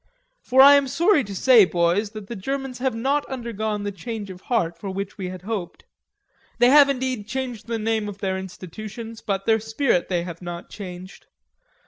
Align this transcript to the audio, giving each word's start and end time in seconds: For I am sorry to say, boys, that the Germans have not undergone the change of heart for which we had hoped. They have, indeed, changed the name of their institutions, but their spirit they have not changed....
For 0.41 0.61
I 0.63 0.73
am 0.77 0.87
sorry 0.87 1.23
to 1.25 1.35
say, 1.35 1.63
boys, 1.63 2.09
that 2.13 2.25
the 2.25 2.35
Germans 2.35 2.79
have 2.79 2.95
not 2.95 3.23
undergone 3.27 3.83
the 3.83 3.91
change 3.91 4.31
of 4.31 4.41
heart 4.41 4.75
for 4.79 4.89
which 4.89 5.15
we 5.19 5.29
had 5.29 5.43
hoped. 5.43 5.85
They 6.57 6.69
have, 6.69 6.89
indeed, 6.89 7.27
changed 7.27 7.67
the 7.67 7.77
name 7.77 8.09
of 8.09 8.17
their 8.17 8.35
institutions, 8.35 9.21
but 9.21 9.45
their 9.45 9.59
spirit 9.59 10.09
they 10.09 10.23
have 10.23 10.41
not 10.41 10.71
changed.... 10.71 11.27